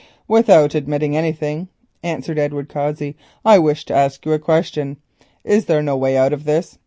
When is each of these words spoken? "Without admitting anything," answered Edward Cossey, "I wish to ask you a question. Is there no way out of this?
"Without 0.27 0.73
admitting 0.73 1.15
anything," 1.15 1.67
answered 2.01 2.39
Edward 2.39 2.69
Cossey, 2.69 3.15
"I 3.45 3.59
wish 3.59 3.85
to 3.85 3.93
ask 3.93 4.25
you 4.25 4.33
a 4.33 4.39
question. 4.39 4.97
Is 5.43 5.65
there 5.65 5.83
no 5.83 5.95
way 5.95 6.17
out 6.17 6.33
of 6.33 6.43
this? 6.45 6.79